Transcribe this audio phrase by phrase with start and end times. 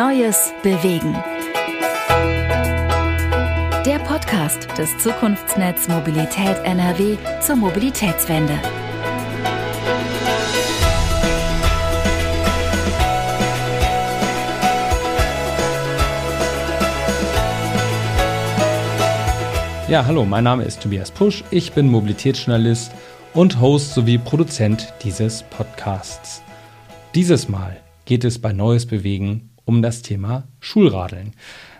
[0.00, 1.12] Neues bewegen.
[3.84, 8.58] Der Podcast des Zukunftsnetz Mobilität NRW zur Mobilitätswende.
[19.86, 22.90] Ja, hallo, mein Name ist Tobias Pusch, ich bin Mobilitätsjournalist
[23.34, 26.40] und Host sowie Produzent dieses Podcasts.
[27.14, 27.76] Dieses Mal
[28.06, 31.32] geht es bei Neues Bewegen um das Thema Schulradeln.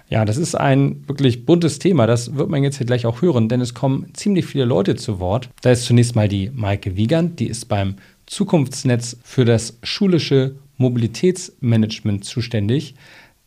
[0.09, 2.07] Ja, das ist ein wirklich buntes Thema.
[2.07, 5.19] Das wird man jetzt hier gleich auch hören, denn es kommen ziemlich viele Leute zu
[5.19, 5.49] Wort.
[5.63, 12.25] Da ist zunächst mal die Maike Wiegand, die ist beim Zukunftsnetz für das schulische Mobilitätsmanagement
[12.25, 12.95] zuständig.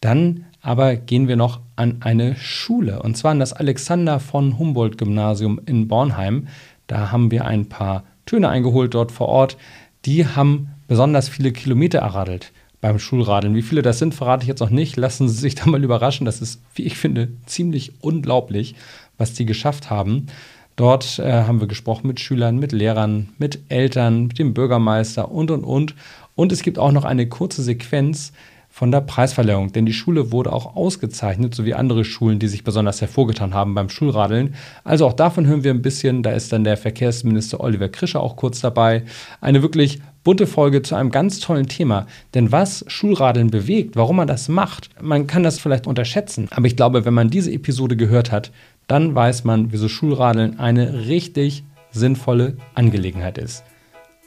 [0.02, 4.98] Dann aber gehen wir noch an eine Schule und zwar an das Alexander von Humboldt
[4.98, 6.50] Gymnasium in Bornheim.
[6.88, 9.56] Da haben wir ein paar Töne eingeholt dort vor Ort.
[10.04, 12.52] Die haben besonders viele Kilometer erradelt
[12.84, 13.56] beim Schulradeln.
[13.56, 14.98] Wie viele das sind, verrate ich jetzt noch nicht.
[14.98, 16.26] Lassen Sie sich da mal überraschen.
[16.26, 18.76] Das ist, wie ich finde, ziemlich unglaublich,
[19.18, 20.28] was die geschafft haben.
[20.76, 25.50] Dort äh, haben wir gesprochen mit Schülern, mit Lehrern, mit Eltern, mit dem Bürgermeister und,
[25.50, 25.96] und, und.
[26.36, 28.34] Und es gibt auch noch eine kurze Sequenz,
[28.74, 33.02] von der Preisverleihung, denn die Schule wurde auch ausgezeichnet, sowie andere Schulen, die sich besonders
[33.02, 34.56] hervorgetan haben beim Schulradeln.
[34.84, 36.24] Also auch davon hören wir ein bisschen.
[36.24, 39.04] Da ist dann der Verkehrsminister Oliver Krischer auch kurz dabei.
[39.42, 42.08] Eine wirklich bunte Folge zu einem ganz tollen Thema.
[42.34, 46.48] Denn was Schulradeln bewegt, warum man das macht, man kann das vielleicht unterschätzen.
[46.50, 48.52] Aber ich glaube, wenn man diese Episode gehört hat,
[48.88, 53.64] dann weiß man, wieso Schulradeln eine richtig sinnvolle Angelegenheit ist.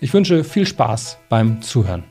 [0.01, 2.05] Ich wünsche viel Spaß beim Zuhören.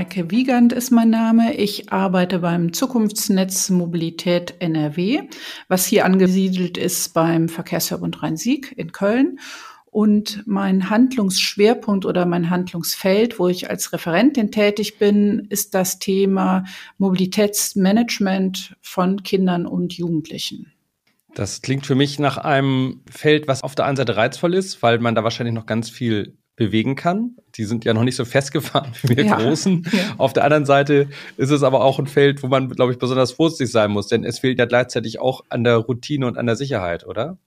[0.00, 1.52] Maike Wiegand ist mein Name.
[1.58, 5.24] Ich arbeite beim Zukunftsnetz Mobilität NRW,
[5.68, 9.40] was hier angesiedelt ist beim Verkehrsverbund Rhein-Sieg in Köln.
[9.84, 16.64] Und mein Handlungsschwerpunkt oder mein Handlungsfeld, wo ich als Referentin tätig bin, ist das Thema
[16.96, 20.72] Mobilitätsmanagement von Kindern und Jugendlichen.
[21.34, 24.98] Das klingt für mich nach einem Feld, was auf der einen Seite reizvoll ist, weil
[24.98, 27.36] man da wahrscheinlich noch ganz viel bewegen kann.
[27.54, 29.36] Die sind ja noch nicht so festgefahren wie wir ja.
[29.36, 29.86] Großen.
[29.92, 30.14] Ja.
[30.18, 33.32] Auf der anderen Seite ist es aber auch ein Feld, wo man, glaube ich, besonders
[33.32, 36.56] vorsichtig sein muss, denn es fehlt ja gleichzeitig auch an der Routine und an der
[36.56, 37.38] Sicherheit, oder?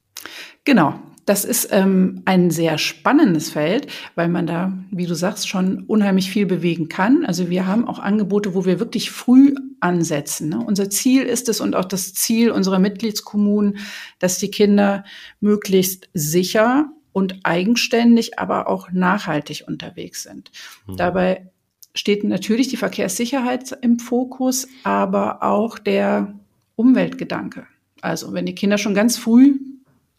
[0.64, 0.96] Genau.
[1.25, 6.30] Das ist ähm, ein sehr spannendes Feld, weil man da, wie du sagst, schon unheimlich
[6.30, 7.24] viel bewegen kann.
[7.25, 10.50] Also wir haben auch Angebote, wo wir wirklich früh ansetzen.
[10.50, 10.59] Ne?
[10.66, 13.78] Unser Ziel ist es und auch das Ziel unserer Mitgliedskommunen,
[14.20, 15.06] dass die Kinder
[15.40, 20.51] möglichst sicher und eigenständig, aber auch nachhaltig unterwegs sind.
[20.88, 20.97] Mhm.
[20.97, 21.47] Dabei
[21.96, 26.34] steht natürlich die Verkehrssicherheit im Fokus, aber auch der
[26.75, 27.68] Umweltgedanke.
[28.02, 29.59] Also wenn die Kinder schon ganz früh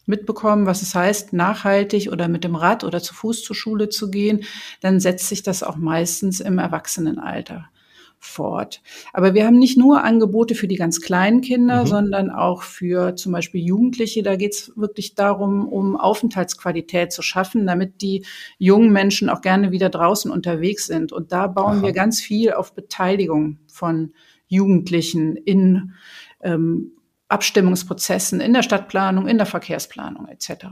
[0.05, 4.09] mitbekommen, was es heißt, nachhaltig oder mit dem Rad oder zu Fuß zur Schule zu
[4.09, 4.43] gehen,
[4.81, 7.69] dann setzt sich das auch meistens im Erwachsenenalter
[8.25, 8.81] fort.
[9.13, 11.87] Aber wir haben nicht nur Angebote für die ganz kleinen Kinder, mhm.
[11.87, 14.23] sondern auch für zum Beispiel Jugendliche.
[14.23, 18.25] Da geht es wirklich darum, um Aufenthaltsqualität zu schaffen, damit die
[18.57, 21.11] jungen Menschen auch gerne wieder draußen unterwegs sind.
[21.11, 21.83] Und da bauen Aha.
[21.83, 24.13] wir ganz viel auf Beteiligung von
[24.47, 25.93] Jugendlichen in
[26.41, 26.91] ähm,
[27.27, 30.65] Abstimmungsprozessen, in der Stadtplanung, in der Verkehrsplanung etc.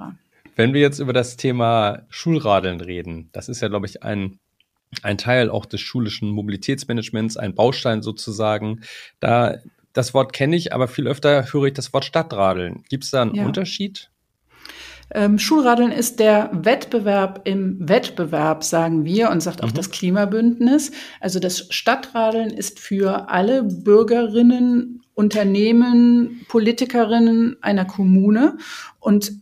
[0.56, 4.40] Wenn wir jetzt über das Thema Schulradeln reden, das ist ja, glaube ich, ein
[5.02, 8.82] ein Teil auch des schulischen Mobilitätsmanagements, ein Baustein sozusagen.
[9.20, 9.58] Da
[9.94, 12.84] das Wort kenne ich, aber viel öfter höre ich das Wort Stadtradeln.
[12.90, 13.46] Gibt es da einen ja.
[13.46, 14.10] Unterschied?
[15.14, 19.76] Ähm, Schulradeln ist der Wettbewerb im Wettbewerb, sagen wir, und sagt auch mhm.
[19.76, 20.92] das Klimabündnis.
[21.20, 28.58] Also das Stadtradeln ist für alle Bürgerinnen, Unternehmen, Politikerinnen einer Kommune.
[29.00, 29.34] Und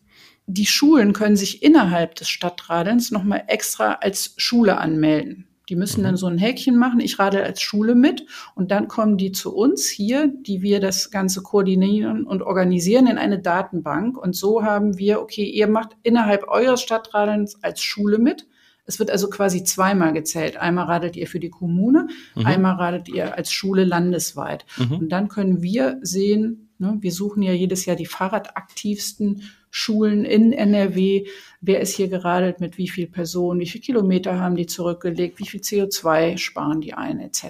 [0.47, 5.47] die Schulen können sich innerhalb des Stadtradelns nochmal extra als Schule anmelden.
[5.69, 6.17] Die müssen dann mhm.
[6.17, 8.25] so ein Häkchen machen, ich radel als Schule mit
[8.55, 13.17] und dann kommen die zu uns hier, die wir das Ganze koordinieren und organisieren in
[13.17, 14.17] eine Datenbank.
[14.17, 18.47] Und so haben wir, okay, ihr macht innerhalb eures Stadtradelns als Schule mit.
[18.85, 20.57] Es wird also quasi zweimal gezählt.
[20.57, 22.45] Einmal radelt ihr für die Kommune, mhm.
[22.45, 24.65] einmal radelt ihr als Schule landesweit.
[24.77, 24.97] Mhm.
[24.97, 31.25] Und dann können wir sehen, wir suchen ja jedes Jahr die fahrradaktivsten Schulen in NRW.
[31.61, 33.59] Wer ist hier geradelt mit wie viel Personen?
[33.59, 35.39] Wie viele Kilometer haben die zurückgelegt?
[35.39, 37.45] Wie viel CO2 sparen die ein, etc.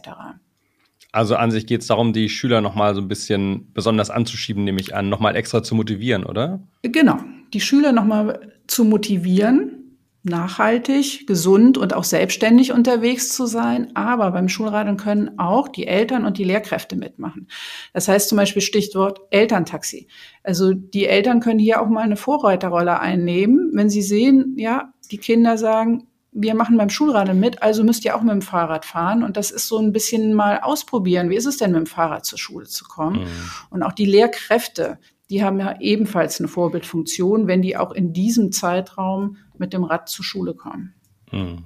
[1.12, 4.80] Also an sich geht es darum, die Schüler nochmal so ein bisschen besonders anzuschieben, nehme
[4.80, 6.62] ich an, nochmal extra zu motivieren, oder?
[6.84, 7.18] Genau,
[7.54, 9.81] die Schüler nochmal zu motivieren,
[10.24, 13.96] nachhaltig, gesund und auch selbstständig unterwegs zu sein.
[13.96, 17.48] Aber beim Schulradeln können auch die Eltern und die Lehrkräfte mitmachen.
[17.94, 20.08] Das heißt zum Beispiel Stichwort Elterntaxi.
[20.44, 25.18] Also die Eltern können hier auch mal eine Vorreiterrolle einnehmen, wenn sie sehen, ja, die
[25.18, 29.24] Kinder sagen, wir machen beim Schulradeln mit, also müsst ihr auch mit dem Fahrrad fahren.
[29.24, 31.30] Und das ist so ein bisschen mal ausprobieren.
[31.30, 33.22] Wie ist es denn, mit dem Fahrrad zur Schule zu kommen?
[33.22, 33.28] Mhm.
[33.70, 35.00] Und auch die Lehrkräfte,
[35.32, 40.10] die haben ja ebenfalls eine Vorbildfunktion, wenn die auch in diesem Zeitraum mit dem Rad
[40.10, 40.94] zur Schule kommen.
[41.32, 41.64] Mhm.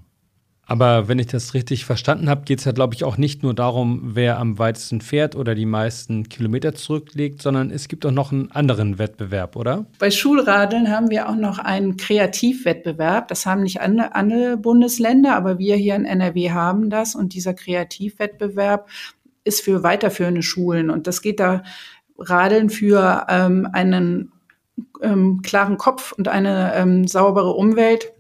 [0.67, 3.53] Aber wenn ich das richtig verstanden habe, geht es ja, glaube ich, auch nicht nur
[3.53, 8.31] darum, wer am weitesten fährt oder die meisten Kilometer zurücklegt, sondern es gibt auch noch
[8.31, 9.85] einen anderen Wettbewerb, oder?
[10.00, 13.27] Bei Schulradeln haben wir auch noch einen Kreativwettbewerb.
[13.27, 17.13] Das haben nicht andere Bundesländer, aber wir hier in NRW haben das.
[17.13, 18.89] Und dieser Kreativwettbewerb
[19.44, 20.89] ist für weiterführende Schulen.
[20.89, 21.62] Und das geht da
[22.17, 24.31] Radeln für ähm, einen
[25.01, 28.13] ähm, klaren Kopf und eine ähm, saubere Umwelt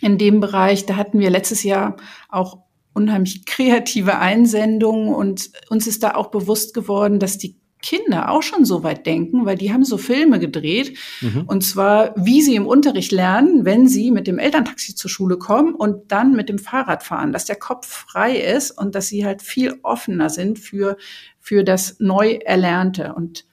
[0.00, 0.86] in dem Bereich.
[0.86, 1.96] Da hatten wir letztes Jahr
[2.28, 2.58] auch
[2.92, 8.64] unheimlich kreative Einsendungen und uns ist da auch bewusst geworden, dass die Kinder auch schon
[8.64, 10.96] so weit denken, weil die haben so Filme gedreht.
[11.20, 11.44] Mhm.
[11.46, 15.74] Und zwar, wie sie im Unterricht lernen, wenn sie mit dem Elterntaxi zur Schule kommen
[15.74, 19.42] und dann mit dem Fahrrad fahren, dass der Kopf frei ist und dass sie halt
[19.42, 20.96] viel offener sind für,
[21.40, 23.14] für das Neu-Erlernte.
[23.14, 23.44] Und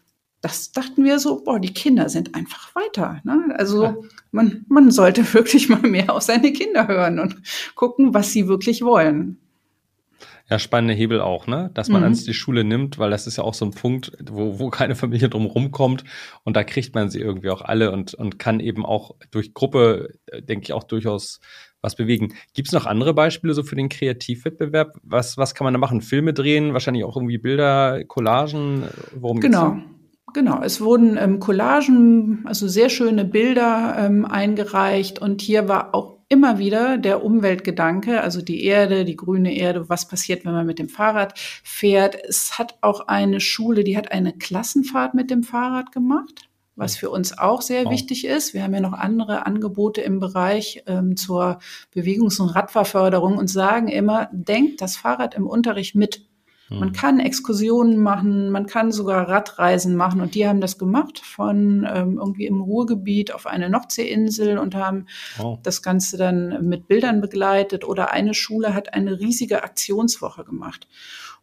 [0.41, 3.21] das dachten wir so, boah, die Kinder sind einfach weiter.
[3.23, 3.53] Ne?
[3.57, 3.97] Also ja.
[4.31, 7.35] man, man sollte wirklich mal mehr auf seine Kinder hören und
[7.75, 9.37] gucken, was sie wirklich wollen.
[10.49, 11.69] Ja, spannende Hebel auch, ne?
[11.75, 12.05] Dass man mhm.
[12.05, 14.95] ans die Schule nimmt, weil das ist ja auch so ein Punkt, wo, wo keine
[14.95, 16.03] Familie drum rumkommt.
[16.43, 20.15] Und da kriegt man sie irgendwie auch alle und, und kann eben auch durch Gruppe,
[20.25, 21.39] äh, denke ich, auch durchaus
[21.81, 22.33] was bewegen.
[22.53, 24.97] Gibt es noch andere Beispiele so für den Kreativwettbewerb?
[25.03, 26.01] Was, was kann man da machen?
[26.01, 28.85] Filme drehen, wahrscheinlich auch irgendwie Bilder, Collagen?
[29.13, 29.73] Worum genau.
[29.73, 29.85] geht's?
[30.33, 36.18] Genau, es wurden ähm, Collagen, also sehr schöne Bilder ähm, eingereicht und hier war auch
[36.29, 40.77] immer wieder der Umweltgedanke, also die Erde, die grüne Erde, was passiert, wenn man mit
[40.77, 42.15] dem Fahrrad fährt.
[42.23, 47.09] Es hat auch eine Schule, die hat eine Klassenfahrt mit dem Fahrrad gemacht, was für
[47.09, 47.91] uns auch sehr wow.
[47.91, 48.53] wichtig ist.
[48.53, 51.57] Wir haben ja noch andere Angebote im Bereich ähm, zur
[51.95, 56.28] Bewegungs- und Radfahrförderung und sagen immer, denkt das Fahrrad im Unterricht mit.
[56.69, 56.93] Man hm.
[56.93, 62.17] kann Exkursionen machen, man kann sogar Radreisen machen und die haben das gemacht von ähm,
[62.19, 65.07] irgendwie im Ruhrgebiet auf eine Nordseeinsel und haben
[65.37, 65.59] wow.
[65.63, 70.87] das Ganze dann mit Bildern begleitet oder eine Schule hat eine riesige Aktionswoche gemacht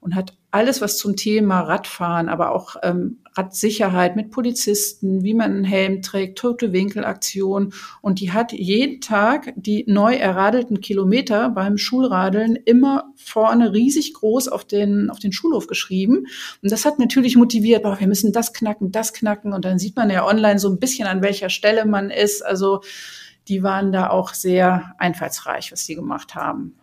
[0.00, 5.52] und hat alles, was zum Thema Radfahren, aber auch ähm, Radsicherheit mit Polizisten, wie man
[5.52, 7.72] einen Helm trägt, tote Winkelaktion.
[8.00, 14.48] Und die hat jeden Tag die neu erradelten Kilometer beim Schulradeln immer vorne riesig groß
[14.48, 16.26] auf den, auf den Schulhof geschrieben.
[16.62, 19.52] Und das hat natürlich motiviert, boah, wir müssen das knacken, das knacken.
[19.52, 22.44] Und dann sieht man ja online so ein bisschen, an welcher Stelle man ist.
[22.44, 22.80] Also
[23.48, 26.74] die waren da auch sehr einfallsreich, was sie gemacht haben.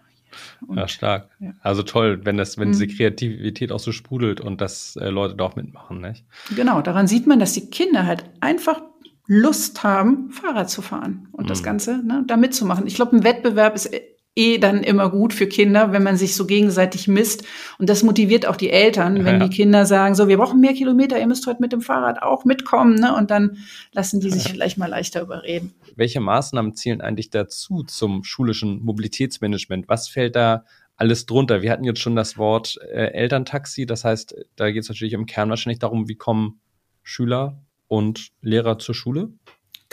[0.67, 1.29] Und, ja, stark.
[1.39, 1.53] Ja.
[1.61, 2.73] Also toll, wenn das, wenn mhm.
[2.73, 6.25] diese Kreativität auch so sprudelt und dass äh, Leute da auch mitmachen, nicht?
[6.55, 8.81] Genau, daran sieht man, dass die Kinder halt einfach
[9.25, 11.47] Lust haben, Fahrrad zu fahren und mhm.
[11.47, 12.87] das Ganze ne, da mitzumachen.
[12.87, 13.89] Ich glaube, ein Wettbewerb ist
[14.35, 17.43] eh dann immer gut für Kinder, wenn man sich so gegenseitig misst.
[17.77, 19.47] Und das motiviert auch die Eltern, wenn ja.
[19.47, 22.43] die Kinder sagen, so, wir brauchen mehr Kilometer, ihr müsst heute mit dem Fahrrad auch
[22.43, 22.95] mitkommen.
[22.95, 23.15] Ne?
[23.15, 23.57] Und dann
[23.91, 24.51] lassen die sich ja.
[24.51, 25.73] vielleicht mal leichter überreden.
[25.95, 29.87] Welche Maßnahmen zielen eigentlich dazu zum schulischen Mobilitätsmanagement?
[29.87, 30.65] Was fällt da
[30.95, 31.61] alles drunter?
[31.61, 33.85] Wir hatten jetzt schon das Wort äh, Elterntaxi.
[33.85, 36.59] Das heißt, da geht es natürlich im Kern wahrscheinlich darum, wie kommen
[37.03, 39.33] Schüler und Lehrer zur Schule?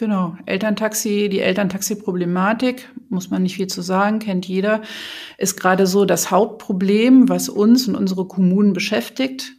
[0.00, 4.80] Genau, Elterntaxi, die Elterntaxi-Problematik, muss man nicht viel zu sagen, kennt jeder,
[5.36, 9.52] ist gerade so das Hauptproblem, was uns und unsere Kommunen beschäftigt.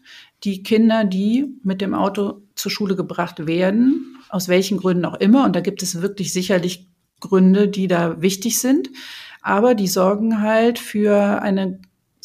[0.44, 5.46] Die Kinder, die mit dem Auto zur Schule gebracht werden, aus welchen Gründen auch immer,
[5.46, 8.90] und da gibt es wirklich sicherlich Gründe, die da wichtig sind,
[9.44, 11.82] aber die sorgen halt für eine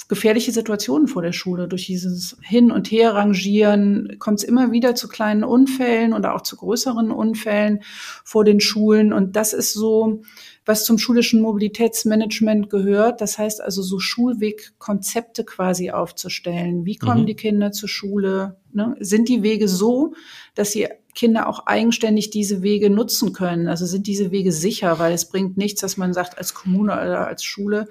[0.08, 1.68] gefährliche Situationen vor der Schule.
[1.68, 6.56] Durch dieses Hin- und Herrangieren kommt es immer wieder zu kleinen Unfällen oder auch zu
[6.56, 7.82] größeren Unfällen
[8.24, 9.12] vor den Schulen.
[9.12, 10.22] Und das ist so,
[10.64, 13.20] was zum schulischen Mobilitätsmanagement gehört.
[13.20, 16.84] Das heißt also so Schulwegkonzepte quasi aufzustellen.
[16.84, 17.26] Wie kommen mhm.
[17.26, 18.56] die Kinder zur Schule?
[18.72, 18.96] Ne?
[19.00, 20.14] Sind die Wege so,
[20.54, 23.68] dass sie Kinder auch eigenständig diese Wege nutzen können?
[23.68, 24.98] Also sind diese Wege sicher?
[24.98, 27.88] Weil es bringt nichts, dass man sagt, als Kommune oder als Schule,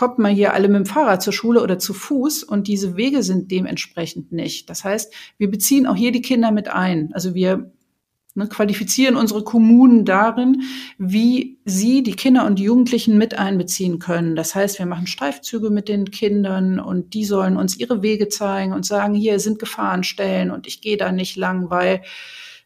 [0.00, 3.22] kommt man hier alle mit dem Fahrrad zur Schule oder zu Fuß und diese Wege
[3.22, 4.70] sind dementsprechend nicht.
[4.70, 7.10] Das heißt, wir beziehen auch hier die Kinder mit ein.
[7.12, 7.70] Also wir
[8.34, 10.62] ne, qualifizieren unsere Kommunen darin,
[10.96, 14.36] wie sie die Kinder und die Jugendlichen mit einbeziehen können.
[14.36, 18.72] Das heißt, wir machen Streifzüge mit den Kindern und die sollen uns ihre Wege zeigen
[18.72, 22.00] und sagen, hier sind Gefahrenstellen und ich gehe da nicht lang, weil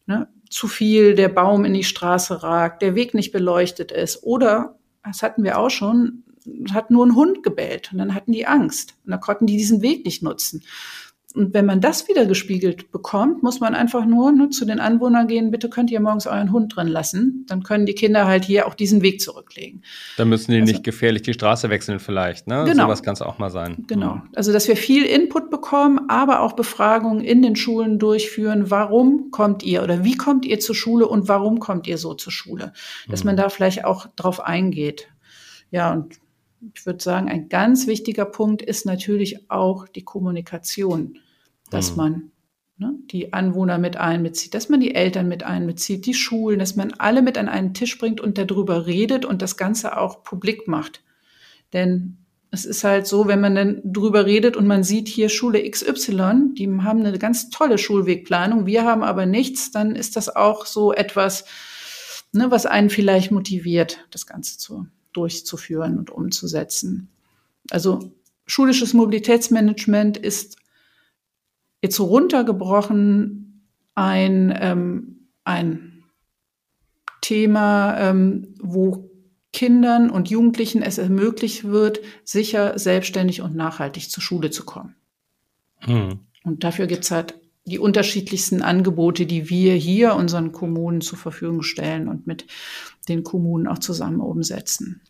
[0.07, 4.79] ne, zu viel der Baum in die Straße ragt, der Weg nicht beleuchtet ist oder,
[5.03, 6.24] das hatten wir auch schon,
[6.73, 9.83] hat nur ein Hund gebellt und dann hatten die Angst und dann konnten die diesen
[9.83, 10.63] Weg nicht nutzen.
[11.35, 15.27] Und wenn man das wieder gespiegelt bekommt, muss man einfach nur ne, zu den Anwohnern
[15.27, 17.45] gehen, bitte könnt ihr morgens euren Hund drin lassen.
[17.49, 19.83] Dann können die Kinder halt hier auch diesen Weg zurücklegen.
[20.17, 22.47] Dann müssen die also, nicht gefährlich die Straße wechseln vielleicht.
[22.47, 22.63] Ne?
[22.65, 22.85] Genau.
[22.85, 23.85] Sowas kann es auch mal sein.
[23.89, 24.23] Genau.
[24.37, 28.71] Also dass wir viel Input bekommen, aber auch Befragungen in den Schulen durchführen.
[28.71, 32.33] Warum kommt ihr oder wie kommt ihr zur Schule und warum kommt ihr so zur
[32.33, 32.73] Schule?
[33.09, 33.31] Dass mhm.
[33.31, 35.09] man da vielleicht auch drauf eingeht.
[35.73, 36.15] Ja, und
[36.75, 41.19] ich würde sagen, ein ganz wichtiger Punkt ist natürlich auch die Kommunikation
[41.71, 41.97] dass mhm.
[41.97, 42.31] man
[42.79, 46.93] ne, die Anwohner mit einbezieht, dass man die Eltern mit einbezieht, die Schulen, dass man
[46.95, 51.03] alle mit an einen Tisch bringt und darüber redet und das Ganze auch publik macht.
[51.73, 52.19] Denn
[52.51, 56.55] es ist halt so, wenn man dann drüber redet und man sieht hier Schule XY,
[56.57, 60.93] die haben eine ganz tolle Schulwegplanung, wir haben aber nichts, dann ist das auch so
[60.93, 61.45] etwas,
[62.33, 67.09] ne, was einen vielleicht motiviert, das Ganze zu, durchzuführen und umzusetzen.
[67.71, 68.13] Also
[68.47, 70.57] schulisches Mobilitätsmanagement ist
[71.83, 76.05] jetzt so runtergebrochen ein, ähm, ein
[77.21, 79.11] Thema, ähm, wo
[79.53, 84.97] Kindern und Jugendlichen es ermöglicht wird, sicher, selbstständig und nachhaltig zur Schule zu kommen.
[85.79, 86.21] Hm.
[86.43, 87.35] Und dafür gibt es halt
[87.67, 92.47] die unterschiedlichsten Angebote, die wir hier unseren Kommunen zur Verfügung stellen und mit
[93.09, 95.01] den Kommunen auch zusammen umsetzen.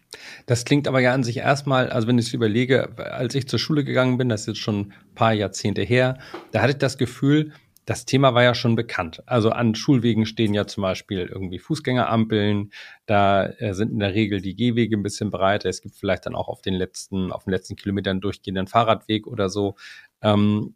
[0.46, 3.58] Das klingt aber ja an sich erstmal, also wenn ich es überlege, als ich zur
[3.58, 6.18] Schule gegangen bin, das ist jetzt schon ein paar Jahrzehnte her,
[6.52, 7.52] da hatte ich das Gefühl,
[7.86, 9.22] das Thema war ja schon bekannt.
[9.26, 12.72] Also an Schulwegen stehen ja zum Beispiel irgendwie Fußgängerampeln.
[13.04, 15.68] Da äh, sind in der Regel die Gehwege ein bisschen breiter.
[15.68, 19.50] Es gibt vielleicht dann auch auf den letzten, auf den letzten Kilometern durchgehenden Fahrradweg oder
[19.50, 19.74] so.
[20.22, 20.74] Ähm,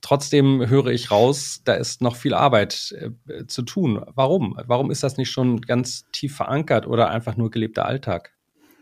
[0.00, 4.04] trotzdem höre ich raus, da ist noch viel Arbeit äh, zu tun.
[4.14, 4.58] Warum?
[4.66, 8.32] Warum ist das nicht schon ganz tief verankert oder einfach nur gelebter Alltag?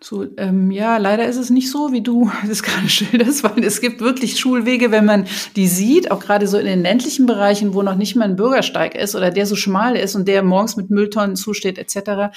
[0.04, 3.80] So, ähm, ja, leider ist es nicht so, wie du das gerade schilderst, weil es
[3.80, 7.80] gibt wirklich Schulwege, wenn man die sieht, auch gerade so in den ländlichen Bereichen, wo
[7.80, 10.90] noch nicht mal ein Bürgersteig ist oder der so schmal ist und der morgens mit
[10.90, 12.34] Mülltonnen zusteht etc.,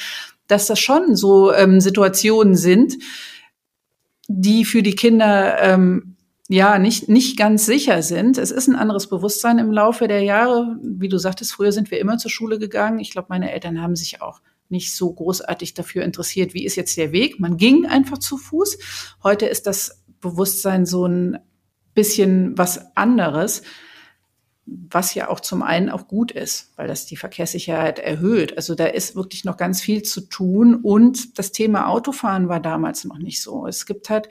[0.47, 2.95] dass das schon so ähm, Situationen sind,
[4.29, 6.16] die für die Kinder ähm,
[6.47, 8.37] ja nicht, nicht ganz sicher sind.
[8.37, 10.77] Es ist ein anderes Bewusstsein im Laufe der Jahre.
[10.81, 12.99] Wie du sagtest, früher sind wir immer zur Schule gegangen.
[12.99, 16.97] Ich glaube, meine Eltern haben sich auch nicht so großartig dafür interessiert, wie ist jetzt
[16.97, 17.39] der Weg.
[17.39, 18.77] Man ging einfach zu Fuß.
[19.23, 21.39] Heute ist das Bewusstsein so ein
[21.93, 23.61] bisschen was anderes,
[24.65, 28.57] was ja auch zum einen auch gut ist, weil das die Verkehrssicherheit erhöht.
[28.57, 33.05] Also da ist wirklich noch ganz viel zu tun und das Thema Autofahren war damals
[33.05, 33.65] noch nicht so.
[33.65, 34.27] Es gibt halt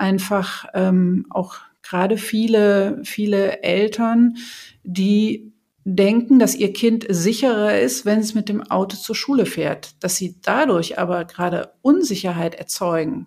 [0.00, 4.36] einfach ähm, auch gerade viele, viele Eltern,
[4.82, 5.52] die
[5.84, 10.16] denken, dass ihr Kind sicherer ist, wenn es mit dem Auto zur Schule fährt, dass
[10.16, 13.26] sie dadurch aber gerade Unsicherheit erzeugen.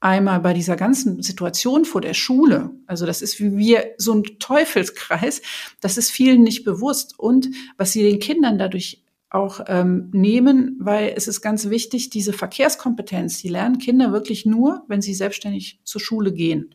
[0.00, 2.70] Einmal bei dieser ganzen Situation vor der Schule.
[2.86, 5.42] Also das ist wie wir so ein Teufelskreis.
[5.80, 7.18] Das ist vielen nicht bewusst.
[7.18, 12.32] Und was sie den Kindern dadurch auch ähm, nehmen, weil es ist ganz wichtig, diese
[12.32, 16.74] Verkehrskompetenz, die lernen Kinder wirklich nur, wenn sie selbstständig zur Schule gehen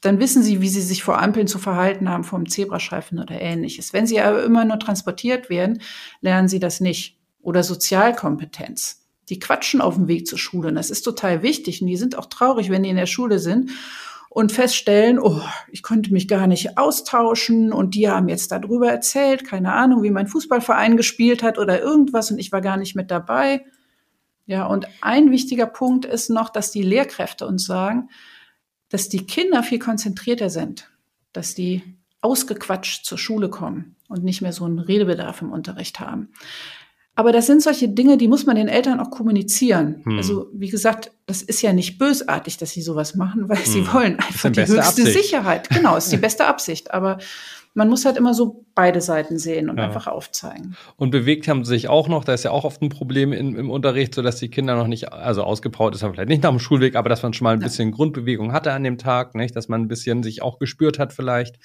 [0.00, 3.40] dann wissen sie, wie sie sich vor Ampeln zu verhalten haben, vor dem Zebrastreifen oder
[3.40, 3.92] ähnliches.
[3.92, 5.80] Wenn sie aber immer nur transportiert werden,
[6.20, 7.18] lernen sie das nicht.
[7.40, 9.06] Oder Sozialkompetenz.
[9.28, 10.68] Die quatschen auf dem Weg zur Schule.
[10.68, 11.80] Und das ist total wichtig.
[11.80, 13.70] Und die sind auch traurig, wenn die in der Schule sind
[14.32, 19.44] und feststellen, oh, ich konnte mich gar nicht austauschen und die haben jetzt darüber erzählt,
[19.44, 23.10] keine Ahnung, wie mein Fußballverein gespielt hat oder irgendwas und ich war gar nicht mit
[23.10, 23.66] dabei.
[24.46, 28.08] Ja, und ein wichtiger Punkt ist noch, dass die Lehrkräfte uns sagen,
[28.88, 30.90] dass die Kinder viel konzentrierter sind,
[31.34, 31.82] dass die
[32.22, 36.30] ausgequatscht zur Schule kommen und nicht mehr so einen Redebedarf im Unterricht haben.
[37.22, 40.02] Aber das sind solche Dinge, die muss man den Eltern auch kommunizieren.
[40.02, 40.16] Hm.
[40.16, 43.64] Also wie gesagt, das ist ja nicht bösartig, dass sie sowas machen, weil hm.
[43.64, 45.12] sie wollen einfach die höchste Absicht.
[45.12, 45.68] Sicherheit.
[45.68, 46.92] Genau, ist die beste Absicht.
[46.92, 47.18] Aber
[47.74, 49.84] man muss halt immer so beide Seiten sehen und ja.
[49.84, 50.76] einfach aufzeigen.
[50.96, 53.54] Und bewegt haben sie sich auch noch, da ist ja auch oft ein Problem in,
[53.54, 56.50] im Unterricht, so dass die Kinder noch nicht, also ausgepowert ist, aber vielleicht nicht nach
[56.50, 57.68] dem Schulweg, aber dass man schon mal ein ja.
[57.68, 59.54] bisschen Grundbewegung hatte an dem Tag, nicht?
[59.54, 61.60] dass man ein bisschen sich auch gespürt hat vielleicht.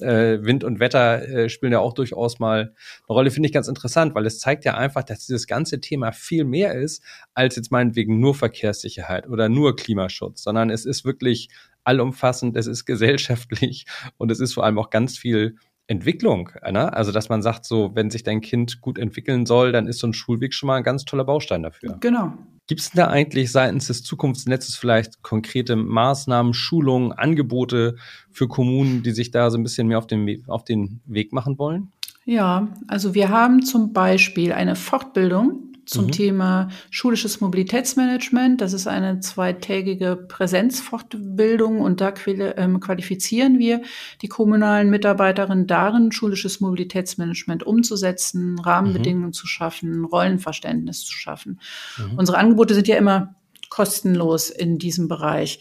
[0.00, 2.72] Äh, Wind und Wetter äh, spielen ja auch durchaus mal eine
[3.08, 6.44] Rolle, finde ich ganz interessant, weil es zeigt ja einfach, dass dieses ganze Thema viel
[6.44, 7.02] mehr ist,
[7.34, 11.48] als jetzt meinetwegen nur Verkehrssicherheit oder nur Klimaschutz, sondern es ist wirklich
[11.84, 13.86] allumfassend, es ist gesellschaftlich
[14.18, 16.50] und es ist vor allem auch ganz viel Entwicklung.
[16.70, 16.92] Ne?
[16.92, 20.06] Also, dass man sagt, so, wenn sich dein Kind gut entwickeln soll, dann ist so
[20.06, 21.96] ein Schulweg schon mal ein ganz toller Baustein dafür.
[22.00, 22.36] Genau.
[22.66, 27.96] Gibt es da eigentlich seitens des Zukunftsnetzes vielleicht konkrete Maßnahmen, Schulungen, Angebote
[28.32, 31.58] für Kommunen, die sich da so ein bisschen mehr auf den, auf den Weg machen
[31.58, 31.92] wollen?
[32.24, 36.12] Ja, also wir haben zum Beispiel eine Fortbildung zum mhm.
[36.12, 38.60] Thema schulisches Mobilitätsmanagement.
[38.60, 43.82] Das ist eine zweitägige Präsenzfortbildung und da ähm, qualifizieren wir
[44.20, 49.32] die kommunalen Mitarbeiterinnen darin, schulisches Mobilitätsmanagement umzusetzen, Rahmenbedingungen mhm.
[49.32, 51.60] zu schaffen, Rollenverständnis zu schaffen.
[51.96, 52.18] Mhm.
[52.18, 53.34] Unsere Angebote sind ja immer
[53.68, 55.60] kostenlos in diesem Bereich.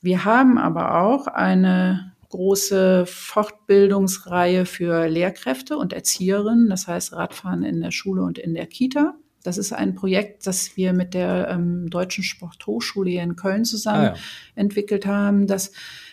[0.00, 7.80] Wir haben aber auch eine große Fortbildungsreihe für Lehrkräfte und Erzieherinnen, das heißt Radfahren in
[7.80, 9.14] der Schule und in der Kita.
[9.44, 14.06] Das ist ein Projekt, das wir mit der ähm, Deutschen Sporthochschule hier in Köln zusammen
[14.06, 14.22] ah, ja.
[14.56, 15.46] entwickelt haben.
[15.46, 15.70] Das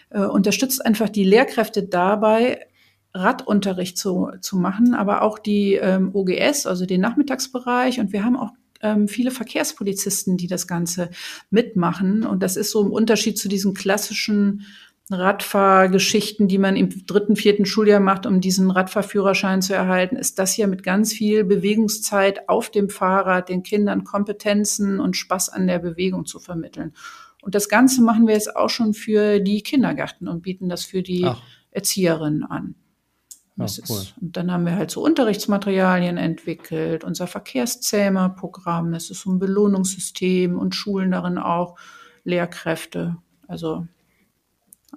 [0.09, 2.67] äh, unterstützt einfach die Lehrkräfte dabei,
[3.13, 7.99] Radunterricht zu, zu machen, aber auch die ähm, OGS, also den Nachmittagsbereich.
[7.99, 11.09] Und wir haben auch ähm, viele Verkehrspolizisten, die das Ganze
[11.49, 12.25] mitmachen.
[12.25, 14.65] Und das ist so im Unterschied zu diesen klassischen
[15.13, 20.53] Radfahrgeschichten, die man im dritten, vierten Schuljahr macht, um diesen Radfahrführerschein zu erhalten, ist das
[20.53, 25.79] hier mit ganz viel Bewegungszeit auf dem Fahrrad den Kindern Kompetenzen und Spaß an der
[25.79, 26.93] Bewegung zu vermitteln.
[27.41, 31.01] Und das Ganze machen wir jetzt auch schon für die Kindergärten und bieten das für
[31.01, 31.41] die Ach.
[31.71, 32.75] Erzieherinnen an.
[33.57, 33.97] Ach, cool.
[33.97, 39.39] ist, und dann haben wir halt so Unterrichtsmaterialien entwickelt, unser Verkehrszähmerprogramm, es ist so ein
[39.39, 41.77] Belohnungssystem und Schulen darin auch
[42.23, 43.17] Lehrkräfte.
[43.47, 43.87] Also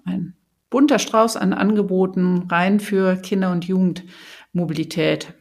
[0.05, 0.35] ein
[0.71, 5.35] bunter Strauß an Angeboten rein für Kinder- und Jugendmobilität.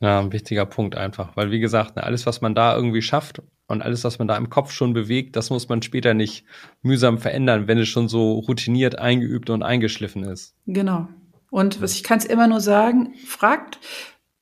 [0.00, 3.42] Ja, ein wichtiger Punkt einfach, weil wie gesagt, ne, alles, was man da irgendwie schafft
[3.66, 6.44] und alles, was man da im Kopf schon bewegt, das muss man später nicht
[6.82, 10.56] mühsam verändern, wenn es schon so routiniert, eingeübt und eingeschliffen ist.
[10.66, 11.06] Genau.
[11.50, 13.78] Und was ich kann es immer nur sagen, fragt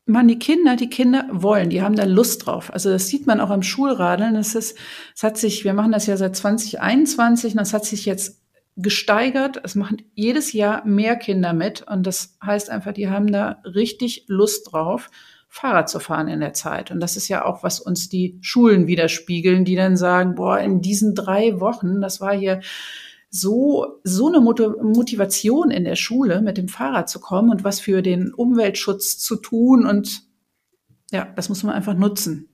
[0.08, 2.72] man die Kinder, die Kinder wollen, die haben da Lust drauf.
[2.72, 4.34] Also das sieht man auch am Schulradeln.
[4.34, 4.76] Das ist,
[5.14, 8.40] es hat sich, wir machen das ja seit 2021 und das hat sich jetzt
[8.76, 9.60] gesteigert.
[9.64, 14.24] Es machen jedes Jahr mehr Kinder mit und das heißt einfach, die haben da richtig
[14.28, 15.10] Lust drauf,
[15.48, 16.90] Fahrrad zu fahren in der Zeit.
[16.90, 20.80] Und das ist ja auch, was uns die Schulen widerspiegeln, die dann sagen, boah, in
[20.80, 22.60] diesen drei Wochen, das war hier
[23.30, 28.02] so, so eine Motivation in der Schule, mit dem Fahrrad zu kommen und was für
[28.02, 29.86] den Umweltschutz zu tun.
[29.86, 30.22] Und
[31.10, 32.48] ja, das muss man einfach nutzen.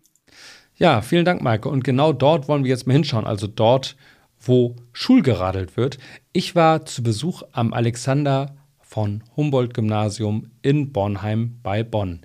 [0.76, 1.68] Ja, vielen Dank, Maike.
[1.68, 3.26] Und genau dort wollen wir jetzt mal hinschauen.
[3.26, 3.96] Also dort,
[4.40, 5.98] wo Schulgeradelt wird.
[6.32, 12.20] Ich war zu Besuch am Alexander von Humboldt Gymnasium in Bornheim bei Bonn.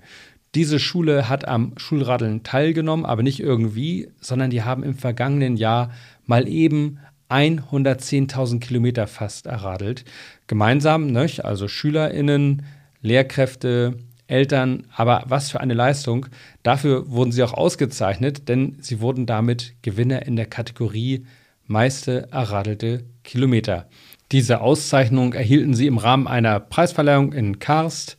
[0.56, 5.92] Diese Schule hat am Schulradeln teilgenommen, aber nicht irgendwie, sondern die haben im vergangenen Jahr
[6.26, 6.98] mal eben
[7.30, 10.04] 110.000 Kilometer fast erradelt.
[10.46, 12.64] Gemeinsam, ne, also SchülerInnen,
[13.02, 16.26] Lehrkräfte, Eltern, aber was für eine Leistung.
[16.62, 21.26] Dafür wurden sie auch ausgezeichnet, denn sie wurden damit Gewinner in der Kategorie
[21.66, 23.88] meiste erradelte Kilometer.
[24.32, 28.16] Diese Auszeichnung erhielten sie im Rahmen einer Preisverleihung in Karst.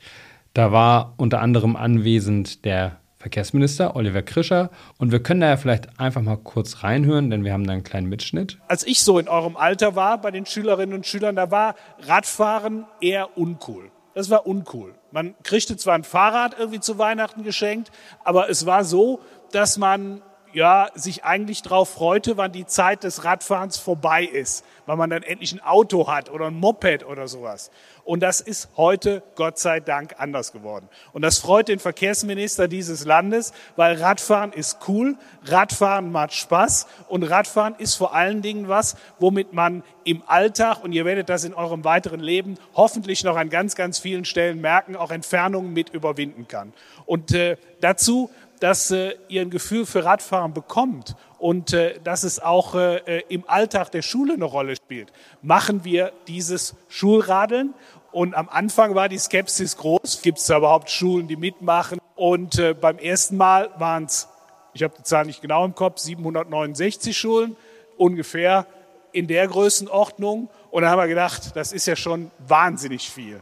[0.54, 4.72] Da war unter anderem anwesend der Verkehrsminister Oliver Krischer.
[4.98, 7.84] Und wir können da ja vielleicht einfach mal kurz reinhören, denn wir haben da einen
[7.84, 8.58] kleinen Mitschnitt.
[8.68, 12.86] Als ich so in eurem Alter war, bei den Schülerinnen und Schülern, da war Radfahren
[13.00, 13.92] eher uncool.
[14.16, 14.96] Das war uncool.
[15.12, 17.92] Man kriegte zwar ein Fahrrad irgendwie zu Weihnachten geschenkt,
[18.24, 19.20] aber es war so,
[19.52, 20.22] dass man
[20.54, 25.24] ja, sich eigentlich darauf freute, wann die Zeit des Radfahrens vorbei ist, weil man dann
[25.24, 27.72] endlich ein Auto hat oder ein Moped oder sowas.
[28.04, 30.90] Und das ist heute, Gott sei Dank, anders geworden.
[31.14, 37.24] Und das freut den Verkehrsminister dieses Landes, weil Radfahren ist cool, Radfahren macht Spaß und
[37.24, 41.54] Radfahren ist vor allen Dingen was, womit man im Alltag, und ihr werdet das in
[41.54, 46.48] eurem weiteren Leben hoffentlich noch an ganz, ganz vielen Stellen merken, auch Entfernungen mit überwinden
[46.48, 46.74] kann.
[47.06, 48.30] Und äh, dazu
[48.62, 53.24] dass äh, ihr ein Gefühl für Radfahren bekommt und äh, dass es auch äh, äh,
[53.28, 57.74] im Alltag der Schule eine Rolle spielt, machen wir dieses Schulradeln.
[58.12, 60.22] Und am Anfang war die Skepsis groß.
[60.22, 61.98] Gibt es da überhaupt Schulen, die mitmachen?
[62.16, 64.28] Und äh, beim ersten Mal waren es,
[64.74, 67.58] ich habe die Zahl nicht genau im Kopf, 769 Schulen,
[67.98, 68.68] ungefähr
[69.12, 70.50] in der Größenordnung.
[70.70, 73.42] Und dann haben wir gedacht, das ist ja schon wahnsinnig viel.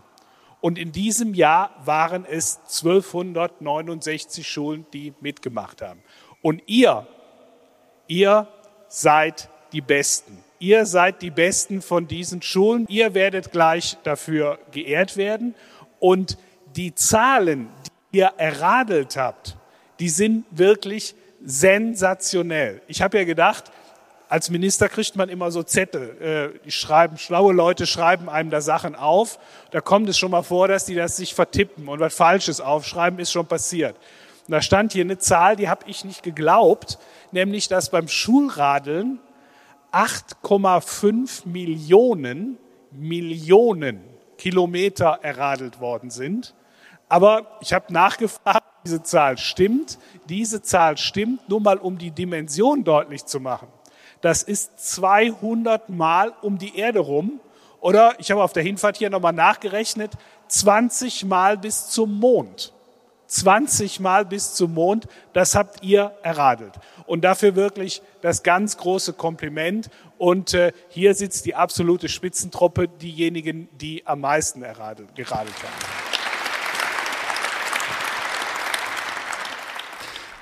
[0.61, 6.01] Und in diesem Jahr waren es 1269 Schulen, die mitgemacht haben.
[6.41, 7.07] Und ihr,
[8.07, 8.47] ihr
[8.87, 10.43] seid die Besten.
[10.59, 12.85] Ihr seid die Besten von diesen Schulen.
[12.89, 15.55] Ihr werdet gleich dafür geehrt werden.
[15.99, 16.37] Und
[16.75, 17.69] die Zahlen,
[18.13, 19.55] die ihr erradelt habt,
[19.99, 22.81] die sind wirklich sensationell.
[22.87, 23.71] Ich habe ja gedacht,
[24.29, 26.53] als Minister kriegt man immer so Zettel.
[26.55, 29.39] Äh, die schreiben, schlaue Leute schreiben einem da Sachen auf.
[29.71, 33.19] Da kommt es schon mal vor, dass die das sich vertippen und was Falsches aufschreiben,
[33.19, 33.95] ist schon passiert.
[34.47, 36.99] Und da stand hier eine Zahl, die habe ich nicht geglaubt,
[37.31, 39.19] nämlich dass beim Schulradeln
[39.91, 42.59] 8,5 Millionen,
[42.91, 44.03] Millionen
[44.37, 46.53] Kilometer erradelt worden sind.
[47.09, 49.97] Aber ich habe nachgefragt, diese Zahl stimmt.
[50.29, 53.67] Diese Zahl stimmt, nur mal um die Dimension deutlich zu machen.
[54.21, 57.39] Das ist 200 Mal um die Erde rum.
[57.79, 60.11] Oder ich habe auf der Hinfahrt hier nochmal nachgerechnet,
[60.49, 62.73] 20 Mal bis zum Mond.
[63.27, 66.73] 20 Mal bis zum Mond, das habt ihr erradelt.
[67.05, 69.89] Und dafür wirklich das ganz große Kompliment.
[70.17, 76.08] Und äh, hier sitzt die absolute Spitzentruppe, diejenigen, die am meisten erradelt, geradelt haben.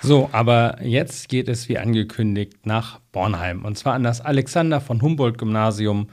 [0.02, 5.02] So, aber jetzt geht es wie angekündigt nach Bornheim und zwar an das Alexander von
[5.02, 6.10] Humboldt Gymnasium.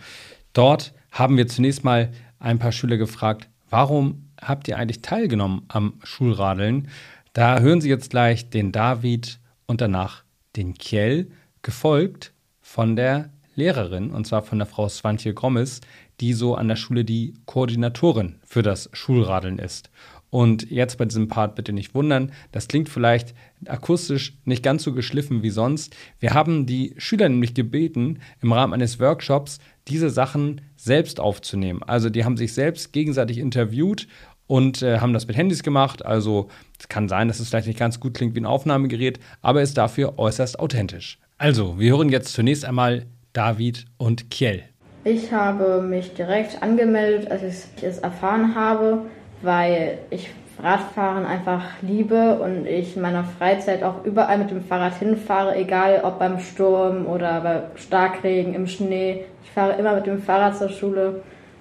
[0.54, 5.94] Dort haben wir zunächst mal ein paar Schüler gefragt, warum habt ihr eigentlich teilgenommen am
[6.02, 6.88] Schulradeln?
[7.34, 10.24] Da hören Sie jetzt gleich den David und danach
[10.56, 11.30] den Kjell,
[11.62, 15.80] gefolgt von der Lehrerin, und zwar von der Frau Swantje Grommes,
[16.20, 19.90] die so an der Schule die Koordinatorin für das Schulradeln ist.
[20.34, 23.34] Und jetzt bei diesem Part bitte nicht wundern, das klingt vielleicht
[23.66, 25.94] akustisch nicht ganz so geschliffen wie sonst.
[26.18, 31.84] Wir haben die Schüler nämlich gebeten, im Rahmen eines Workshops diese Sachen selbst aufzunehmen.
[31.84, 34.08] Also die haben sich selbst gegenseitig interviewt
[34.48, 36.04] und äh, haben das mit Handys gemacht.
[36.04, 36.48] Also
[36.80, 39.78] es kann sein, dass es vielleicht nicht ganz gut klingt wie ein Aufnahmegerät, aber ist
[39.78, 41.20] dafür äußerst authentisch.
[41.38, 44.64] Also, wir hören jetzt zunächst einmal David und Kjell.
[45.04, 49.02] Ich habe mich direkt angemeldet, als ich es erfahren habe
[49.42, 50.30] weil ich
[50.62, 56.02] Radfahren einfach liebe und ich in meiner Freizeit auch überall mit dem Fahrrad hinfahre, egal
[56.04, 59.24] ob beim Sturm oder bei Starkregen, im Schnee.
[59.42, 61.08] Ich fahre immer mit dem Fahrrad zur Schule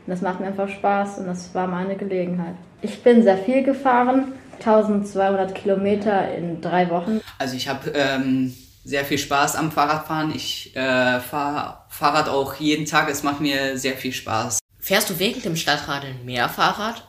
[0.05, 2.55] und das macht mir einfach Spaß und das war meine Gelegenheit.
[2.81, 7.19] Ich bin sehr viel gefahren, 1200 Kilometer in drei Wochen.
[7.39, 10.33] Also ich habe ähm, sehr viel Spaß am Fahrradfahren.
[10.35, 14.59] Ich äh, fahre Fahrrad auch jeden Tag, es macht mir sehr viel Spaß.
[14.79, 17.07] Fährst du wegen dem Stadtradeln mehr Fahrrad?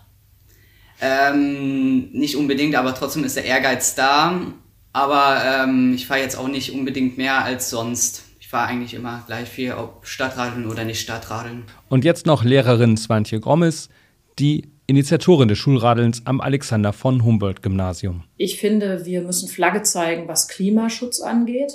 [1.05, 4.41] Ähm, nicht unbedingt, aber trotzdem ist der Ehrgeiz da.
[4.95, 8.23] Aber ähm, ich fahre jetzt auch nicht unbedingt mehr als sonst.
[8.41, 11.65] Ich fahre eigentlich immer gleich viel, ob Stadtradeln oder nicht Stadtradeln.
[11.91, 13.91] Und jetzt noch Lehrerin Swantje Grommes,
[14.39, 18.25] die Initiatorin des Schulradelns am Alexander von Humboldt Gymnasium.
[18.39, 21.73] Ich finde, wir müssen Flagge zeigen, was Klimaschutz angeht.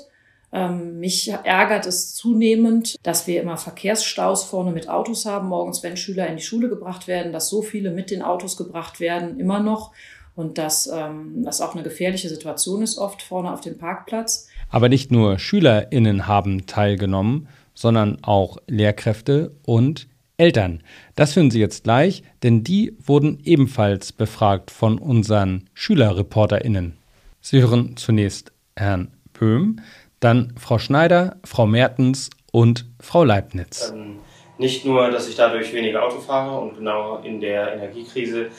[0.51, 5.97] Ähm, mich ärgert es zunehmend, dass wir immer Verkehrsstaus vorne mit Autos haben, morgens, wenn
[5.97, 9.59] Schüler in die Schule gebracht werden, dass so viele mit den Autos gebracht werden, immer
[9.59, 9.91] noch.
[10.35, 14.47] Und dass ähm, das auch eine gefährliche Situation ist, oft vorne auf dem Parkplatz.
[14.69, 20.07] Aber nicht nur SchülerInnen haben teilgenommen, sondern auch Lehrkräfte und
[20.37, 20.81] Eltern.
[21.15, 26.93] Das hören Sie jetzt gleich, denn die wurden ebenfalls befragt von unseren SchülerreporterInnen.
[27.41, 29.81] Sie hören zunächst Herrn Böhm,
[30.19, 33.91] dann Frau Schneider, Frau Mertens und Frau Leibniz.
[33.93, 34.19] Ähm,
[34.57, 38.49] nicht nur, dass ich dadurch weniger Auto fahre und genau in der Energiekrise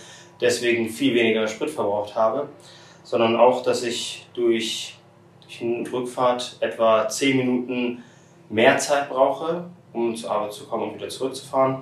[0.40, 2.48] deswegen viel weniger Sprit verbraucht habe,
[3.02, 4.96] sondern auch, dass ich durch
[5.60, 8.02] und Rückfahrt etwa 10 Minuten
[8.48, 11.78] mehr Zeit brauche, um zur Arbeit zu kommen und wieder zurückzufahren.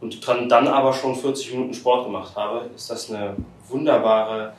[0.00, 3.34] Und dann aber schon 40 Minuten Sport gemacht habe, ist das eine
[3.68, 4.52] wunderbare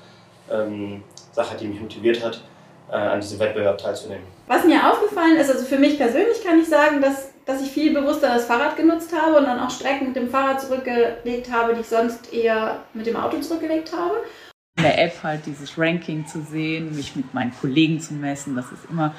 [0.51, 2.41] ähm, Sache, die mich motiviert hat,
[2.89, 4.23] an diesem Wettbewerb teilzunehmen.
[4.47, 7.93] Was mir aufgefallen ist, also für mich persönlich kann ich sagen, dass, dass ich viel
[7.93, 11.82] bewusster das Fahrrad genutzt habe und dann auch Strecken mit dem Fahrrad zurückgelegt habe, die
[11.82, 14.15] ich sonst eher mit dem Auto zurückgelegt habe.
[14.78, 18.71] In der App halt dieses Ranking zu sehen, mich mit meinen Kollegen zu messen, das
[18.71, 19.13] ist immer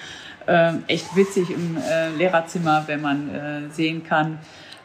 [0.47, 4.39] äh, echt witzig im äh, Lehrerzimmer, wenn man äh, sehen kann,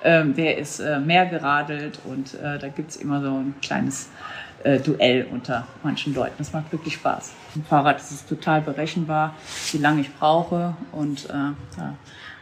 [0.04, 4.10] ähm, wer ist äh, mehr geradelt und äh, da gibt es immer so ein kleines
[4.64, 6.36] äh, Duell unter manchen Leuten.
[6.38, 7.32] Das macht wirklich Spaß.
[7.56, 9.36] Im Fahrrad ist es total berechenbar,
[9.72, 11.96] wie lange ich brauche und äh, da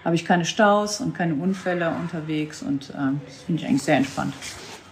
[0.04, 2.94] habe ich keine Staus und keine Unfälle unterwegs und äh,
[3.26, 4.34] das finde ich eigentlich sehr entspannt.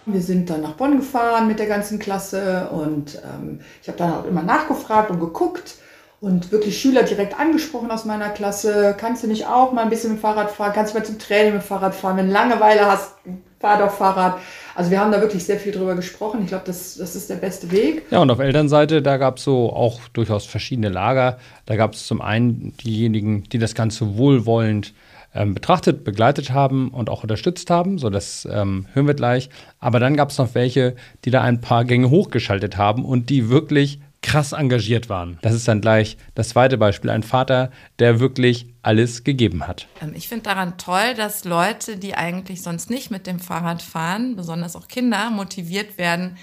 [0.05, 4.13] Wir sind dann nach Bonn gefahren mit der ganzen Klasse und ähm, ich habe dann
[4.13, 5.75] auch immer nachgefragt und geguckt
[6.21, 8.95] und wirklich Schüler direkt angesprochen aus meiner Klasse.
[8.97, 10.71] Kannst du nicht auch mal ein bisschen mit dem Fahrrad fahren?
[10.73, 12.17] Kannst du mal zum Training mit dem Fahrrad fahren?
[12.17, 13.15] Wenn du Langeweile hast,
[13.60, 14.39] fahr doch Fahrrad.
[14.76, 16.41] Also wir haben da wirklich sehr viel drüber gesprochen.
[16.43, 18.04] Ich glaube, das, das ist der beste Weg.
[18.12, 21.38] Ja, und auf Elternseite, da gab es so auch durchaus verschiedene Lager.
[21.65, 24.93] Da gab es zum einen diejenigen, die das Ganze wohlwollend
[25.36, 27.98] ähm, betrachtet, begleitet haben und auch unterstützt haben.
[27.98, 29.50] So, das ähm, hören wir gleich.
[29.80, 30.95] Aber dann gab es noch welche,
[31.26, 35.39] die da ein paar Gänge hochgeschaltet haben und die wirklich krass engagiert waren.
[35.41, 37.09] Das ist dann gleich das zweite Beispiel.
[37.09, 39.87] Ein Vater, der wirklich alles gegeben hat.
[40.03, 44.35] Ähm, ich finde daran toll, dass Leute, die eigentlich sonst nicht mit dem Fahrrad fahren,
[44.35, 46.37] besonders auch Kinder, motiviert werden,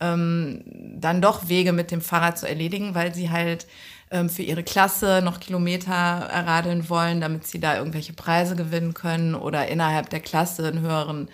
[0.00, 0.64] ähm,
[0.96, 3.68] dann doch Wege mit dem Fahrrad zu erledigen, weil sie halt
[4.10, 9.36] ähm, für ihre Klasse noch Kilometer erradeln wollen, damit sie da irgendwelche Preise gewinnen können
[9.36, 11.28] oder innerhalb der Klasse einen höheren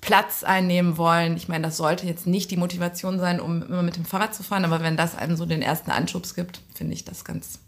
[0.00, 1.36] Platz einnehmen wollen.
[1.36, 4.42] Ich meine, das sollte jetzt nicht die Motivation sein, um immer mit dem Fahrrad zu
[4.42, 7.58] fahren, aber wenn das einem so den ersten Anschubs gibt, finde ich das ganz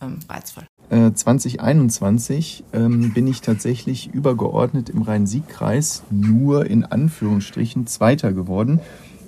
[0.00, 0.64] ähm, reizvoll.
[0.90, 8.80] 2021 äh, ähm, bin ich tatsächlich übergeordnet im Rhein-Sieg-Kreis nur in Anführungsstrichen Zweiter geworden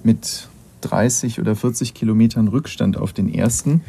[0.04, 0.48] mit
[0.82, 3.82] 30 oder 40 Kilometern Rückstand auf den ersten.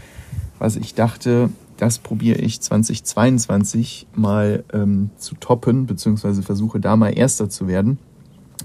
[0.58, 7.10] Was ich dachte, das probiere ich 2022 mal ähm, zu toppen, beziehungsweise versuche da mal
[7.10, 8.00] Erster zu werden.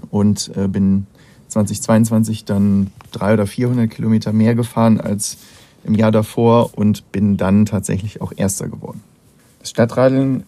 [0.09, 1.07] Und äh, bin
[1.47, 5.37] 2022 dann 300 oder 400 Kilometer mehr gefahren als
[5.83, 9.01] im Jahr davor und bin dann tatsächlich auch Erster geworden.
[9.59, 10.43] Das Stadtradeln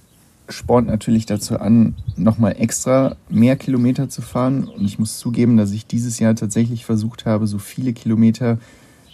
[0.49, 4.65] spornt natürlich dazu an, nochmal extra mehr Kilometer zu fahren.
[4.65, 8.57] Und ich muss zugeben, dass ich dieses Jahr tatsächlich versucht habe, so viele Kilometer,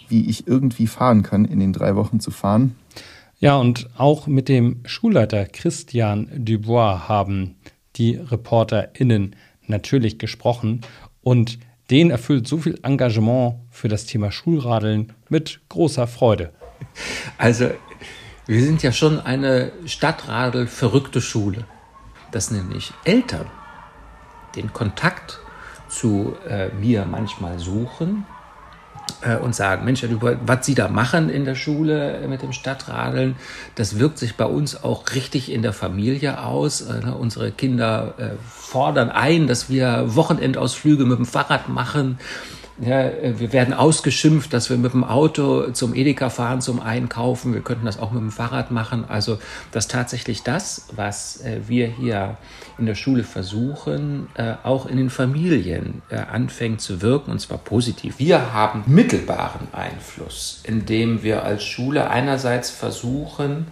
[0.08, 2.74] wie ich irgendwie fahren kann, in den drei Wochen zu fahren.
[3.38, 7.56] Ja, und auch mit dem Schulleiter Christian Dubois haben
[7.96, 10.80] die ReporterInnen natürlich gesprochen.
[11.22, 11.58] Und
[11.90, 16.52] den erfüllt so viel Engagement für das Thema Schulradeln mit großer Freude.
[17.38, 17.70] Also,
[18.46, 21.64] wir sind ja schon eine Stadtradel-verrückte Schule.
[22.30, 23.46] Dass nämlich Eltern
[24.56, 25.38] den Kontakt
[25.88, 28.26] zu äh, mir manchmal suchen
[29.38, 30.04] und sagen, Mensch,
[30.46, 33.36] was Sie da machen in der Schule äh, mit dem Stadtradeln,
[33.74, 36.80] das wirkt sich bei uns auch richtig in der Familie aus.
[36.82, 38.14] Äh, ne, unsere Kinder
[38.48, 42.18] fordern ein, dass wir Wochenendausflüge mit dem Fahrrad machen.
[42.80, 47.54] Ja, äh, wir werden ausgeschimpft, dass wir mit dem Auto zum Edeka fahren, zum Einkaufen.
[47.54, 49.04] Wir könnten das auch mit dem Fahrrad machen.
[49.06, 49.38] Also,
[49.70, 52.36] dass tatsächlich das, was äh, wir hier
[52.76, 58.18] in der Schule versuchen, äh, auch in den Familien anfängt zu wirken, und zwar positiv.
[58.18, 63.66] Wir haben mittelbaren Einfluss, indem wir als Schule einerseits versuchen,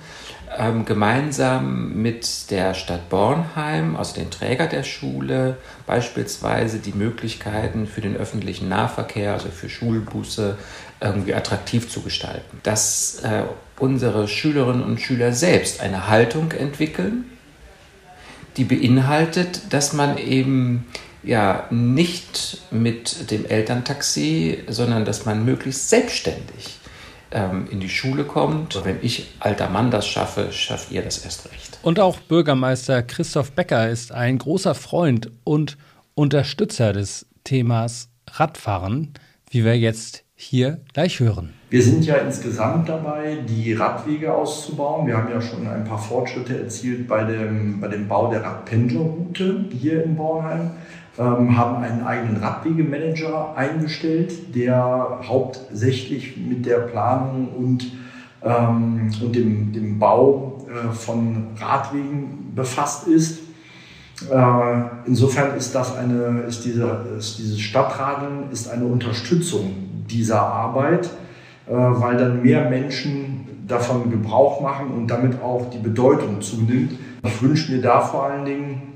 [0.58, 8.00] ähm, gemeinsam mit der Stadt Bornheim, also den Träger der Schule, beispielsweise die Möglichkeiten für
[8.00, 10.58] den öffentlichen Nahverkehr, also für Schulbusse,
[11.00, 12.60] irgendwie attraktiv zu gestalten.
[12.62, 13.42] Dass äh,
[13.78, 17.24] unsere Schülerinnen und Schüler selbst eine Haltung entwickeln,
[18.56, 20.86] die beinhaltet, dass man eben
[21.22, 26.81] ja nicht mit dem Elterntaxi, sondern dass man möglichst selbstständig
[27.32, 28.84] ähm, in die Schule kommt.
[28.84, 31.78] Wenn ich, alter Mann, das schaffe, schafft ihr das erst recht.
[31.82, 35.76] Und auch Bürgermeister Christoph Becker ist ein großer Freund und
[36.14, 39.14] Unterstützer des Themas Radfahren,
[39.50, 41.52] wie wir jetzt hier gleich hören.
[41.70, 45.06] Wir sind ja insgesamt dabei, die Radwege auszubauen.
[45.06, 49.66] Wir haben ja schon ein paar Fortschritte erzielt bei dem, bei dem Bau der Radpendlerroute
[49.70, 50.72] hier in Bornheim
[51.18, 57.92] ähm, haben einen eigenen Radwegemanager eingestellt, der hauptsächlich mit der Planung und,
[58.42, 63.40] ähm, und dem, dem Bau äh, von Radwegen befasst ist.
[64.30, 71.06] Äh, insofern ist das eine, ist, diese, ist dieses Stadtradeln ist eine Unterstützung dieser Arbeit,
[71.66, 76.92] äh, weil dann mehr Menschen davon Gebrauch machen und damit auch die Bedeutung zunimmt.
[77.24, 78.91] Ich wünsche mir da vor allen Dingen,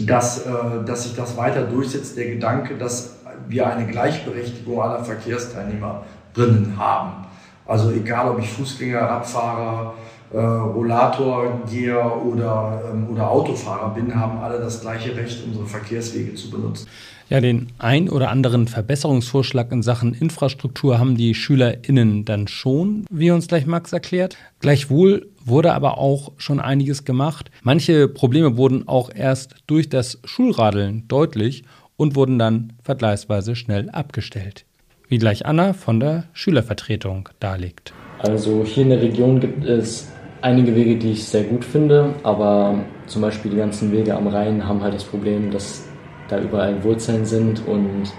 [0.00, 0.50] dass, äh,
[0.86, 3.16] dass sich das weiter durchsetzt, der Gedanke, dass
[3.48, 7.26] wir eine Gleichberechtigung aller Verkehrsteilnehmerinnen haben.
[7.66, 9.94] Also egal, ob ich Fußgänger, Radfahrer,
[10.32, 16.50] äh, Rollatorgeher oder, ähm, oder Autofahrer bin, haben alle das gleiche Recht, unsere Verkehrswege zu
[16.50, 16.86] benutzen.
[17.28, 23.30] Ja, den ein oder anderen Verbesserungsvorschlag in Sachen Infrastruktur haben die SchülerInnen dann schon, wie
[23.30, 24.36] uns gleich Max erklärt.
[24.60, 27.50] Gleichwohl wurde aber auch schon einiges gemacht.
[27.62, 31.64] Manche Probleme wurden auch erst durch das Schulradeln deutlich
[31.96, 34.64] und wurden dann vergleichsweise schnell abgestellt.
[35.08, 37.92] Wie gleich Anna von der Schülervertretung darlegt.
[38.18, 40.08] Also hier in der Region gibt es
[40.42, 44.66] einige Wege, die ich sehr gut finde, aber zum Beispiel die ganzen Wege am Rhein
[44.66, 45.88] haben halt das Problem, dass
[46.28, 48.12] da überall Wurzeln sind und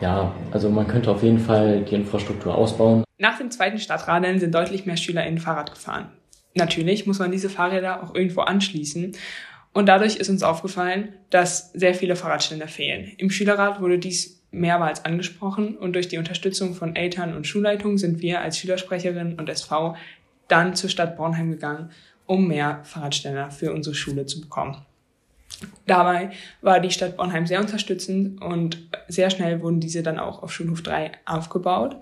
[0.00, 3.02] ja, also man könnte auf jeden Fall die Infrastruktur ausbauen.
[3.18, 6.08] Nach dem zweiten Stadtradeln sind deutlich mehr SchülerInnen Fahrrad gefahren.
[6.54, 9.12] Natürlich muss man diese Fahrräder auch irgendwo anschließen.
[9.72, 13.12] Und dadurch ist uns aufgefallen, dass sehr viele Fahrradständer fehlen.
[13.18, 18.22] Im Schülerrat wurde dies mehrmals angesprochen und durch die Unterstützung von Eltern und Schulleitung sind
[18.22, 19.94] wir als Schülersprecherin und SV
[20.48, 21.90] dann zur Stadt Bornheim gegangen,
[22.26, 24.76] um mehr Fahrradständer für unsere Schule zu bekommen.
[25.86, 26.30] Dabei
[26.60, 30.82] war die Stadt Bornheim sehr unterstützend und sehr schnell wurden diese dann auch auf Schulhof
[30.82, 31.96] 3 aufgebaut.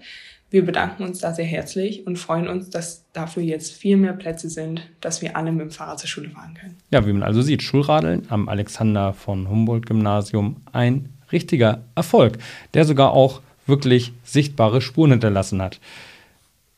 [0.50, 4.48] Wir bedanken uns da sehr herzlich und freuen uns, dass dafür jetzt viel mehr Plätze
[4.48, 6.76] sind, dass wir alle mit dem Fahrrad zur Schule fahren können.
[6.90, 12.38] Ja, wie man also sieht, Schulradeln am Alexander von Humboldt Gymnasium ein richtiger Erfolg,
[12.74, 15.80] der sogar auch wirklich sichtbare Spuren hinterlassen hat.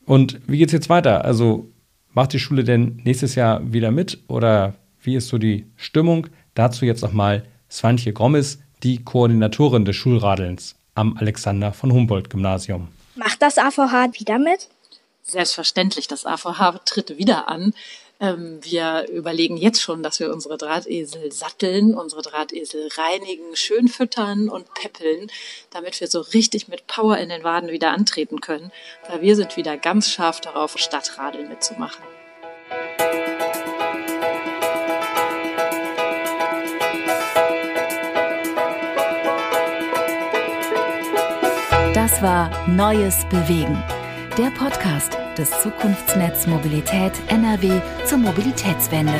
[0.09, 1.23] Und wie geht es jetzt weiter?
[1.23, 1.71] Also
[2.13, 6.25] macht die Schule denn nächstes Jahr wieder mit oder wie ist so die Stimmung?
[6.55, 12.87] Dazu jetzt nochmal Swantje Grommes, die Koordinatorin des Schulradelns am Alexander von Humboldt Gymnasium.
[13.13, 14.69] Macht das AVH wieder mit?
[15.21, 17.75] Selbstverständlich, das AVH tritt wieder an.
[18.19, 24.49] Ähm, wir überlegen jetzt schon, dass wir unsere Drahtesel satteln, unsere Drahtesel reinigen, schön füttern
[24.49, 25.31] und peppeln,
[25.71, 28.71] damit wir so richtig mit Power in den Waden wieder antreten können,
[29.07, 32.03] weil wir sind wieder ganz scharf darauf, Stadtradeln mitzumachen.
[41.93, 43.81] Das war Neues Bewegen,
[44.37, 49.13] der Podcast des Zukunftsnetz Mobilität NRW zur Mobilitätswende.